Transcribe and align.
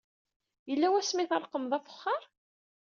Yella 0.69 0.87
wasmi 0.91 1.19
ay 1.21 1.27
treqmeḍ 1.29 1.73
afexxar? 1.77 2.23